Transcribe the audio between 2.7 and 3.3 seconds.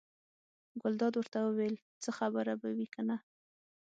وي کنه.